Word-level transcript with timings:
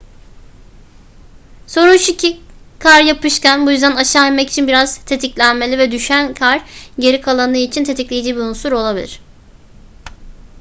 sorun 1.67 1.97
şu 1.97 2.17
ki 2.17 2.39
kar 2.79 3.03
yapışkan 3.03 3.65
bu 3.67 3.71
yüzden 3.71 3.95
aşağı 3.95 4.27
inmek 4.27 4.49
için 4.49 4.67
biraz 4.67 4.97
tetiklenmeli 5.05 5.77
ve 5.77 5.91
düşen 5.91 6.33
kar 6.33 6.61
geri 6.99 7.21
kalanı 7.21 7.57
için 7.57 7.83
tetikleyici 7.83 8.35
bir 8.35 8.41
unsur 8.41 8.71
olabilir 8.71 9.21